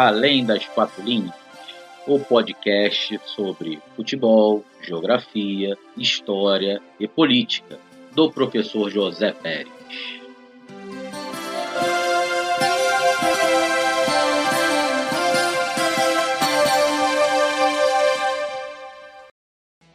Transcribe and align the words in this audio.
Além 0.00 0.46
das 0.46 0.64
Quatro 0.64 1.02
Linhas, 1.02 1.34
o 2.06 2.20
podcast 2.20 3.20
sobre 3.26 3.82
futebol, 3.96 4.64
geografia, 4.80 5.76
história 5.96 6.80
e 7.00 7.08
política, 7.08 7.80
do 8.14 8.30
professor 8.30 8.88
José 8.92 9.32
Pérez. 9.32 9.68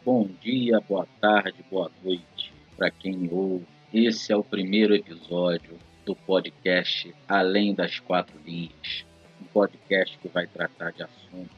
Bom 0.04 0.28
dia, 0.42 0.82
boa 0.86 1.08
tarde, 1.18 1.64
boa 1.70 1.90
noite 2.04 2.52
para 2.76 2.90
quem 2.90 3.26
ouve. 3.32 3.64
Esse 3.90 4.34
é 4.34 4.36
o 4.36 4.44
primeiro 4.44 4.94
episódio 4.94 5.78
do 6.04 6.14
podcast 6.14 7.10
Além 7.26 7.74
das 7.74 8.00
Quatro 8.00 8.38
Linhas, 8.44 9.06
podcast 9.54 10.18
que 10.18 10.26
vai 10.26 10.48
tratar 10.48 10.90
de 10.90 11.04
assuntos 11.04 11.56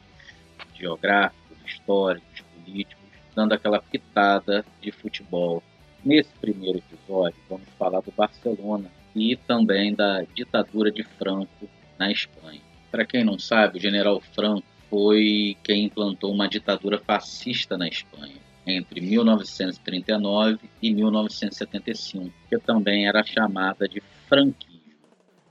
geográficos, 0.75 1.57
históricos, 1.65 2.43
políticos, 2.53 3.03
dando 3.35 3.53
aquela 3.53 3.81
pitada 3.81 4.63
de 4.79 4.91
futebol. 4.91 5.63
Nesse 6.05 6.29
primeiro 6.39 6.77
episódio, 6.77 7.35
vamos 7.49 7.67
falar 7.77 8.01
do 8.01 8.13
Barcelona 8.15 8.89
e 9.15 9.35
também 9.35 9.95
da 9.95 10.21
ditadura 10.35 10.91
de 10.91 11.03
Franco 11.03 11.67
na 11.97 12.11
Espanha. 12.11 12.61
Para 12.91 13.03
quem 13.03 13.23
não 13.23 13.39
sabe, 13.39 13.79
o 13.79 13.81
general 13.81 14.21
Franco 14.21 14.67
foi 14.89 15.57
quem 15.63 15.85
implantou 15.85 16.31
uma 16.31 16.47
ditadura 16.47 16.99
fascista 16.99 17.77
na 17.77 17.87
Espanha 17.87 18.37
entre 18.65 19.01
1939 19.01 20.59
e 20.81 20.93
1975, 20.93 22.31
que 22.49 22.57
também 22.59 23.07
era 23.07 23.23
chamada 23.23 23.87
de 23.87 24.01
franquismo. 24.27 24.76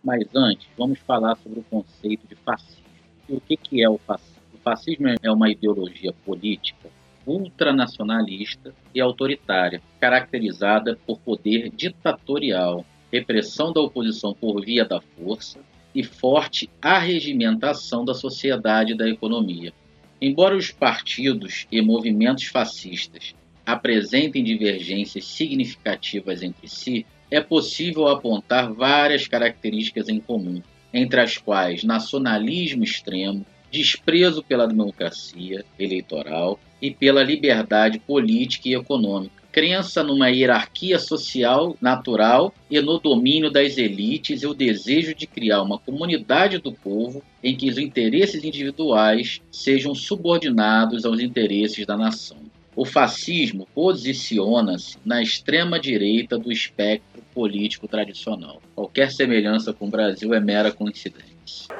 Mas 0.06 0.24
antes, 0.36 0.68
vamos 0.78 1.00
falar 1.00 1.36
sobre 1.38 1.58
o 1.58 1.64
conceito 1.64 2.28
de 2.28 2.36
fascismo. 2.36 2.84
O 3.28 3.40
que, 3.40 3.56
que 3.56 3.82
é 3.82 3.90
o 3.90 3.98
fascismo? 3.98 4.36
fascismo 4.62 5.08
é 5.20 5.30
uma 5.30 5.50
ideologia 5.50 6.12
política 6.24 6.88
ultranacionalista 7.26 8.72
e 8.94 9.00
autoritária, 9.00 9.82
caracterizada 10.00 10.96
por 11.04 11.18
poder 11.18 11.70
ditatorial, 11.70 12.86
repressão 13.12 13.72
da 13.72 13.80
oposição 13.80 14.32
por 14.32 14.64
via 14.64 14.84
da 14.84 15.00
força 15.00 15.58
e 15.92 16.04
forte 16.04 16.70
arregimentação 16.80 18.04
da 18.04 18.14
sociedade 18.14 18.92
e 18.92 18.96
da 18.96 19.08
economia. 19.08 19.72
Embora 20.22 20.56
os 20.56 20.70
partidos 20.70 21.66
e 21.70 21.82
movimentos 21.82 22.44
fascistas 22.44 23.34
apresentem 23.64 24.44
divergências 24.44 25.24
significativas 25.24 26.44
entre 26.44 26.68
si, 26.68 27.04
é 27.30 27.40
possível 27.40 28.08
apontar 28.08 28.72
várias 28.72 29.26
características 29.26 30.08
em 30.08 30.20
comum, 30.20 30.62
entre 30.92 31.20
as 31.20 31.36
quais 31.36 31.84
nacionalismo 31.84 32.84
extremo, 32.84 33.44
desprezo 33.70 34.42
pela 34.42 34.66
democracia 34.66 35.64
eleitoral 35.78 36.58
e 36.80 36.90
pela 36.90 37.22
liberdade 37.22 37.98
política 37.98 38.68
e 38.68 38.74
econômica, 38.74 39.42
crença 39.50 40.02
numa 40.02 40.28
hierarquia 40.28 40.98
social 40.98 41.76
natural 41.80 42.52
e 42.70 42.78
no 42.80 42.98
domínio 42.98 43.50
das 43.50 43.78
elites 43.78 44.42
e 44.42 44.46
o 44.46 44.52
desejo 44.52 45.14
de 45.14 45.26
criar 45.26 45.62
uma 45.62 45.78
comunidade 45.78 46.58
do 46.58 46.72
povo 46.72 47.22
em 47.42 47.56
que 47.56 47.68
os 47.68 47.78
interesses 47.78 48.44
individuais 48.44 49.40
sejam 49.50 49.94
subordinados 49.94 51.06
aos 51.06 51.20
interesses 51.20 51.86
da 51.86 51.96
nação. 51.96 52.45
O 52.76 52.84
fascismo 52.84 53.66
posiciona-se 53.74 54.98
na 55.02 55.22
extrema 55.22 55.80
direita 55.80 56.38
do 56.38 56.52
espectro 56.52 57.22
político 57.34 57.88
tradicional. 57.88 58.60
Qualquer 58.74 59.10
semelhança 59.10 59.72
com 59.72 59.86
o 59.86 59.90
Brasil 59.90 60.34
é 60.34 60.40
mera 60.40 60.70
coincidência. 60.70 61.74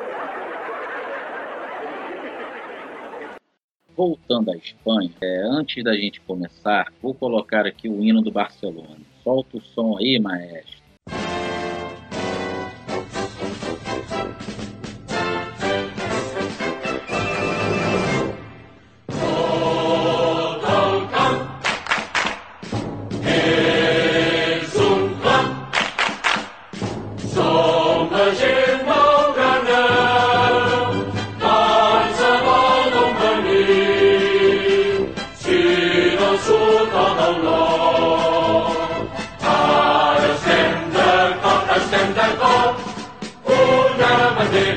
voltando 3.96 4.50
à 4.50 4.56
Espanha, 4.56 5.10
é, 5.22 5.42
antes 5.42 5.82
da 5.82 5.94
gente 5.96 6.20
começar, 6.20 6.92
vou 7.00 7.14
colocar 7.14 7.66
aqui 7.66 7.88
o 7.88 8.04
hino 8.04 8.20
do 8.20 8.30
Barcelona. 8.30 9.00
Solta 9.24 9.56
o 9.56 9.60
som 9.60 9.96
aí, 9.96 10.18
maestro. 10.20 10.85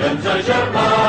Turn 0.10 0.24
to 0.24 0.42
your 0.42 0.72
mind. 0.72 1.09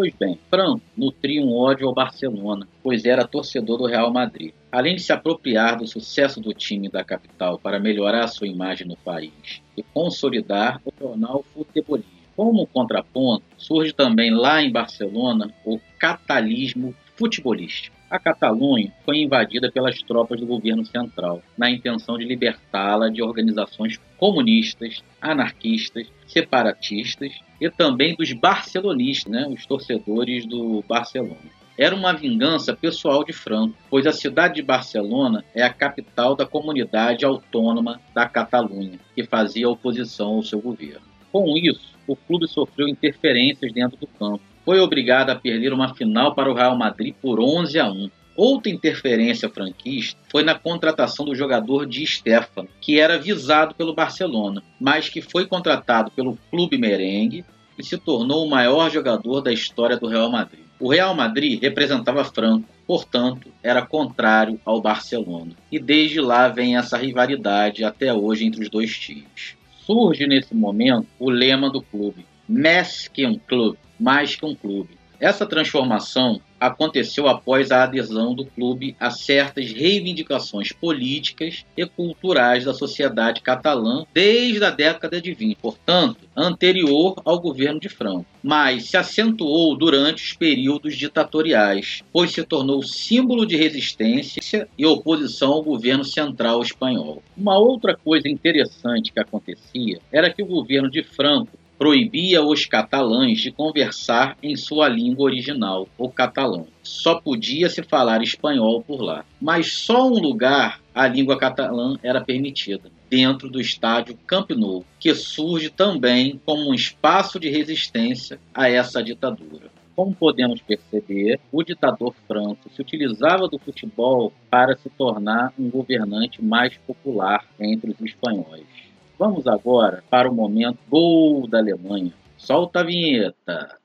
Pois 0.00 0.14
bem, 0.18 0.38
Franco 0.48 0.80
nutria 0.96 1.42
um 1.42 1.54
ódio 1.54 1.86
ao 1.86 1.92
Barcelona, 1.92 2.66
pois 2.82 3.04
era 3.04 3.26
torcedor 3.26 3.76
do 3.76 3.84
Real 3.84 4.10
Madrid. 4.10 4.54
Além 4.72 4.96
de 4.96 5.02
se 5.02 5.12
apropriar 5.12 5.76
do 5.76 5.86
sucesso 5.86 6.40
do 6.40 6.54
time 6.54 6.88
da 6.88 7.04
capital 7.04 7.58
para 7.58 7.78
melhorar 7.78 8.26
sua 8.28 8.48
imagem 8.48 8.86
no 8.88 8.96
país 8.96 9.60
e 9.76 9.82
consolidar 9.82 10.80
o 10.86 10.92
jornal 10.98 11.44
futebolismo. 11.52 12.10
Como 12.34 12.66
contraponto, 12.66 13.44
surge 13.58 13.92
também 13.92 14.30
lá 14.30 14.62
em 14.62 14.72
Barcelona 14.72 15.52
o 15.66 15.78
catalismo 15.98 16.94
futebolístico. 17.14 17.94
A 18.10 18.18
Catalunha 18.18 18.92
foi 19.04 19.18
invadida 19.18 19.70
pelas 19.70 20.02
tropas 20.02 20.40
do 20.40 20.46
governo 20.46 20.84
central, 20.84 21.40
na 21.56 21.70
intenção 21.70 22.18
de 22.18 22.24
libertá-la 22.24 23.08
de 23.08 23.22
organizações 23.22 24.00
comunistas, 24.18 25.00
anarquistas, 25.22 26.08
separatistas 26.26 27.32
e 27.60 27.70
também 27.70 28.16
dos 28.16 28.32
barcelonistas, 28.32 29.30
né, 29.32 29.46
os 29.48 29.64
torcedores 29.64 30.44
do 30.44 30.82
Barcelona. 30.88 31.60
Era 31.78 31.94
uma 31.94 32.12
vingança 32.12 32.74
pessoal 32.74 33.22
de 33.22 33.32
Franco, 33.32 33.76
pois 33.88 34.04
a 34.08 34.12
cidade 34.12 34.56
de 34.56 34.62
Barcelona 34.62 35.44
é 35.54 35.62
a 35.62 35.72
capital 35.72 36.34
da 36.34 36.44
comunidade 36.44 37.24
autônoma 37.24 38.00
da 38.12 38.28
Catalunha, 38.28 38.98
que 39.14 39.22
fazia 39.22 39.70
oposição 39.70 40.34
ao 40.34 40.42
seu 40.42 40.60
governo. 40.60 41.06
Com 41.30 41.56
isso, 41.56 41.94
o 42.08 42.16
clube 42.16 42.48
sofreu 42.48 42.88
interferências 42.88 43.72
dentro 43.72 43.96
do 43.96 44.06
campo, 44.08 44.42
foi 44.70 44.78
obrigado 44.78 45.30
a 45.30 45.34
perder 45.34 45.72
uma 45.72 45.92
final 45.96 46.32
para 46.32 46.48
o 46.48 46.54
Real 46.54 46.78
Madrid 46.78 47.12
por 47.20 47.40
11 47.40 47.76
a 47.80 47.90
1. 47.90 48.08
Outra 48.36 48.70
interferência 48.70 49.48
franquista 49.48 50.16
foi 50.30 50.44
na 50.44 50.54
contratação 50.54 51.26
do 51.26 51.34
jogador 51.34 51.84
Di 51.84 52.06
Stefano, 52.06 52.68
que 52.80 53.00
era 53.00 53.18
visado 53.18 53.74
pelo 53.74 53.96
Barcelona, 53.96 54.62
mas 54.80 55.08
que 55.08 55.20
foi 55.20 55.44
contratado 55.44 56.12
pelo 56.12 56.38
clube 56.52 56.78
merengue 56.78 57.44
e 57.76 57.82
se 57.82 57.98
tornou 57.98 58.46
o 58.46 58.48
maior 58.48 58.88
jogador 58.92 59.40
da 59.40 59.52
história 59.52 59.96
do 59.96 60.06
Real 60.06 60.30
Madrid. 60.30 60.62
O 60.78 60.88
Real 60.88 61.16
Madrid 61.16 61.60
representava 61.60 62.22
Franco, 62.22 62.68
portanto, 62.86 63.52
era 63.64 63.84
contrário 63.84 64.60
ao 64.64 64.80
Barcelona. 64.80 65.50
E 65.72 65.80
desde 65.80 66.20
lá 66.20 66.46
vem 66.46 66.76
essa 66.76 66.96
rivalidade 66.96 67.82
até 67.82 68.14
hoje 68.14 68.46
entre 68.46 68.62
os 68.62 68.70
dois 68.70 68.96
times. 68.96 69.56
Surge 69.84 70.28
nesse 70.28 70.54
momento 70.54 71.08
o 71.18 71.28
lema 71.28 71.68
do 71.68 71.82
clube: 71.82 72.24
um 72.48 73.38
clube, 73.48 73.78
mais 74.00 74.34
que 74.34 74.44
um 74.44 74.54
clube. 74.54 74.98
Essa 75.20 75.44
transformação 75.44 76.40
aconteceu 76.58 77.28
após 77.28 77.70
a 77.70 77.84
adesão 77.84 78.34
do 78.34 78.44
clube 78.44 78.96
a 78.98 79.10
certas 79.10 79.70
reivindicações 79.70 80.72
políticas 80.72 81.64
e 81.76 81.86
culturais 81.86 82.64
da 82.64 82.74
sociedade 82.74 83.40
catalã 83.40 84.04
desde 84.14 84.64
a 84.64 84.70
década 84.70 85.20
de 85.20 85.32
20, 85.32 85.56
portanto, 85.56 86.18
anterior 86.36 87.20
ao 87.24 87.38
governo 87.38 87.80
de 87.80 87.88
Franco, 87.88 88.26
mas 88.42 88.84
se 88.84 88.96
acentuou 88.96 89.76
durante 89.76 90.22
os 90.22 90.32
períodos 90.32 90.96
ditatoriais, 90.96 92.02
pois 92.12 92.32
se 92.32 92.42
tornou 92.42 92.82
símbolo 92.82 93.46
de 93.46 93.56
resistência 93.56 94.68
e 94.76 94.86
oposição 94.86 95.52
ao 95.52 95.62
governo 95.62 96.04
central 96.04 96.62
espanhol. 96.62 97.22
Uma 97.36 97.58
outra 97.58 97.94
coisa 97.96 98.28
interessante 98.28 99.12
que 99.12 99.20
acontecia 99.20 99.98
era 100.12 100.30
que 100.30 100.42
o 100.42 100.46
governo 100.46 100.90
de 100.90 101.02
Franco 101.02 101.59
proibia 101.80 102.44
os 102.44 102.66
catalães 102.66 103.40
de 103.40 103.50
conversar 103.50 104.36
em 104.42 104.54
sua 104.54 104.86
língua 104.86 105.24
original, 105.24 105.88
o 105.96 106.10
catalão. 106.10 106.66
Só 106.82 107.18
podia 107.18 107.70
se 107.70 107.82
falar 107.82 108.22
espanhol 108.22 108.82
por 108.82 109.00
lá. 109.00 109.24
Mas 109.40 109.72
só 109.72 110.06
um 110.06 110.20
lugar 110.20 110.78
a 110.94 111.08
língua 111.08 111.38
catalã 111.38 111.96
era 112.02 112.20
permitida, 112.20 112.90
dentro 113.08 113.48
do 113.48 113.58
estádio 113.58 114.14
Camp 114.26 114.50
Nou, 114.50 114.84
que 114.98 115.14
surge 115.14 115.70
também 115.70 116.38
como 116.44 116.68
um 116.68 116.74
espaço 116.74 117.40
de 117.40 117.48
resistência 117.48 118.38
a 118.52 118.68
essa 118.68 119.02
ditadura. 119.02 119.70
Como 119.96 120.14
podemos 120.14 120.60
perceber, 120.60 121.40
o 121.50 121.62
ditador 121.62 122.14
Franco 122.28 122.68
se 122.68 122.82
utilizava 122.82 123.48
do 123.48 123.58
futebol 123.58 124.34
para 124.50 124.76
se 124.76 124.90
tornar 124.90 125.54
um 125.58 125.70
governante 125.70 126.44
mais 126.44 126.76
popular 126.86 127.42
entre 127.58 127.92
os 127.92 128.00
espanhóis. 128.02 128.89
Vamos 129.20 129.46
agora 129.46 130.02
para 130.08 130.30
o 130.30 130.34
momento 130.34 130.78
gol 130.88 131.46
da 131.46 131.58
Alemanha. 131.58 132.10
Solta 132.38 132.80
a 132.80 132.82
vinheta. 132.82 133.76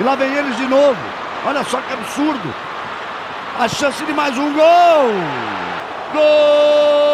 E 0.00 0.02
lá 0.02 0.16
vem 0.16 0.34
eles 0.34 0.56
de 0.56 0.66
novo. 0.66 0.98
Olha 1.46 1.62
só 1.62 1.80
que 1.80 1.92
absurdo. 1.92 2.52
A 3.56 3.68
chance 3.68 4.04
de 4.04 4.12
mais 4.12 4.36
um 4.36 4.52
gol. 4.52 5.12
Gol! 6.12 7.13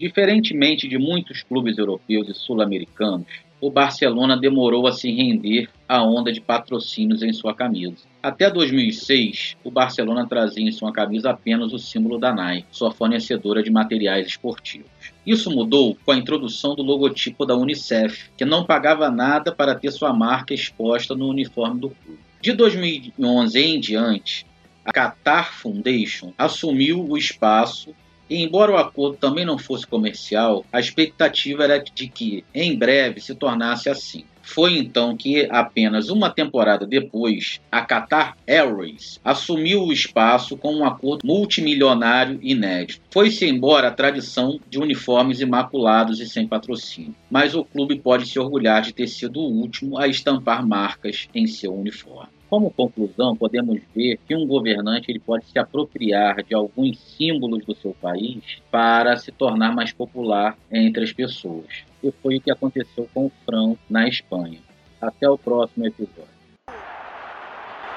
Diferentemente 0.00 0.88
de 0.88 0.96
muitos 0.96 1.42
clubes 1.42 1.76
europeus 1.76 2.26
e 2.26 2.32
sul-americanos, 2.32 3.26
o 3.60 3.70
Barcelona 3.70 4.34
demorou 4.34 4.86
a 4.86 4.92
se 4.92 5.12
render 5.12 5.68
à 5.86 6.02
onda 6.02 6.32
de 6.32 6.40
patrocínios 6.40 7.22
em 7.22 7.34
sua 7.34 7.54
camisa. 7.54 8.06
Até 8.22 8.50
2006, 8.50 9.58
o 9.62 9.70
Barcelona 9.70 10.26
trazia 10.26 10.66
em 10.66 10.72
sua 10.72 10.90
camisa 10.90 11.28
apenas 11.28 11.74
o 11.74 11.78
símbolo 11.78 12.16
da 12.18 12.32
Nike, 12.32 12.66
sua 12.70 12.90
fornecedora 12.90 13.62
de 13.62 13.70
materiais 13.70 14.26
esportivos. 14.26 14.88
Isso 15.26 15.50
mudou 15.50 15.94
com 16.02 16.12
a 16.12 16.16
introdução 16.16 16.74
do 16.74 16.82
logotipo 16.82 17.44
da 17.44 17.54
Unicef, 17.54 18.30
que 18.38 18.46
não 18.46 18.64
pagava 18.64 19.10
nada 19.10 19.52
para 19.52 19.74
ter 19.74 19.90
sua 19.90 20.14
marca 20.14 20.54
exposta 20.54 21.14
no 21.14 21.28
uniforme 21.28 21.78
do 21.78 21.90
clube. 21.90 22.20
De 22.40 22.54
2011 22.54 23.58
em 23.58 23.78
diante, 23.78 24.46
a 24.82 24.92
Qatar 24.92 25.52
Foundation 25.52 26.32
assumiu 26.38 27.06
o 27.06 27.18
espaço 27.18 27.94
e 28.30 28.42
embora 28.42 28.72
o 28.72 28.76
acordo 28.76 29.16
também 29.16 29.44
não 29.44 29.58
fosse 29.58 29.84
comercial, 29.84 30.64
a 30.72 30.78
expectativa 30.78 31.64
era 31.64 31.78
de 31.78 32.06
que 32.06 32.44
em 32.54 32.78
breve 32.78 33.20
se 33.20 33.34
tornasse 33.34 33.90
assim. 33.90 34.24
Foi 34.42 34.78
então 34.78 35.16
que, 35.16 35.46
apenas 35.50 36.08
uma 36.08 36.28
temporada 36.28 36.86
depois, 36.86 37.60
a 37.70 37.82
Qatar 37.82 38.36
Airways 38.48 39.20
assumiu 39.24 39.84
o 39.84 39.92
espaço 39.92 40.56
com 40.56 40.74
um 40.74 40.84
acordo 40.84 41.24
multimilionário 41.24 42.38
inédito. 42.42 43.00
Foi-se 43.10 43.46
embora 43.46 43.88
a 43.88 43.92
tradição 43.92 44.58
de 44.68 44.78
uniformes 44.78 45.40
imaculados 45.40 46.20
e 46.20 46.28
sem 46.28 46.48
patrocínio, 46.48 47.14
mas 47.30 47.54
o 47.54 47.64
clube 47.64 48.00
pode 48.00 48.26
se 48.26 48.38
orgulhar 48.38 48.82
de 48.82 48.92
ter 48.92 49.06
sido 49.06 49.40
o 49.40 49.52
último 49.52 49.98
a 49.98 50.08
estampar 50.08 50.66
marcas 50.66 51.28
em 51.34 51.46
seu 51.46 51.72
uniforme. 51.72 52.39
Como 52.50 52.68
conclusão, 52.72 53.36
podemos 53.36 53.80
ver 53.94 54.18
que 54.26 54.34
um 54.34 54.44
governante 54.44 55.08
ele 55.08 55.20
pode 55.20 55.46
se 55.46 55.56
apropriar 55.56 56.42
de 56.42 56.52
alguns 56.52 56.98
símbolos 56.98 57.64
do 57.64 57.76
seu 57.76 57.94
país 58.02 58.42
para 58.72 59.16
se 59.16 59.30
tornar 59.30 59.72
mais 59.72 59.92
popular 59.92 60.58
entre 60.70 61.04
as 61.04 61.12
pessoas. 61.12 61.84
E 62.02 62.10
foi 62.10 62.38
o 62.38 62.40
que 62.40 62.50
aconteceu 62.50 63.08
com 63.14 63.26
o 63.26 63.32
Fran 63.44 63.76
na 63.88 64.08
Espanha. 64.08 64.58
Até 65.00 65.30
o 65.30 65.38
próximo 65.38 65.86
episódio. 65.86 66.40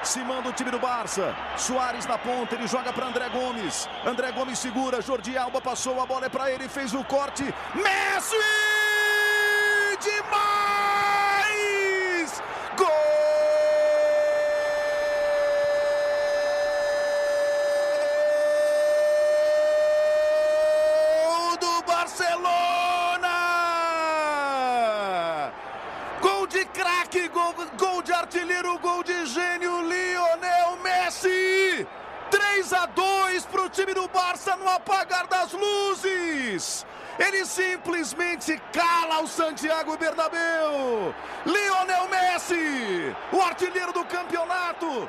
Se 0.04 0.20
manda 0.20 0.50
o 0.50 0.52
time 0.52 0.70
do 0.70 0.78
Barça. 0.78 1.34
Soares 1.56 2.06
na 2.06 2.16
ponta, 2.16 2.54
ele 2.54 2.68
joga 2.68 2.92
para 2.92 3.08
André 3.08 3.28
Gomes. 3.30 3.88
André 4.06 4.30
Gomes 4.30 4.58
segura, 4.58 5.02
Jordi 5.02 5.36
Alba 5.36 5.60
passou, 5.60 6.00
a 6.00 6.06
bola 6.06 6.26
é 6.26 6.28
para 6.28 6.52
ele, 6.52 6.68
fez 6.68 6.94
o 6.94 7.02
corte. 7.02 7.42
Messi! 7.74 8.83
Gol, 27.52 27.66
gol 27.76 28.02
de 28.02 28.12
artilheiro, 28.12 28.78
gol 28.78 29.02
de 29.02 29.26
gênio, 29.26 29.82
Lionel 29.82 30.76
Messi. 30.82 31.86
3 32.30 32.72
a 32.72 32.86
2 32.86 33.46
para 33.46 33.62
o 33.62 33.68
time 33.68 33.92
do 33.92 34.08
Barça 34.08 34.56
no 34.56 34.68
apagar 34.68 35.26
das 35.26 35.52
luzes. 35.52 36.86
Ele 37.18 37.44
simplesmente 37.44 38.60
cala 38.72 39.20
o 39.20 39.28
Santiago 39.28 39.96
Bernabéu. 39.96 41.14
Lionel 41.44 42.08
Messi, 42.08 43.14
o 43.32 43.40
artilheiro 43.40 43.92
do 43.92 44.04
campeonato, 44.04 45.08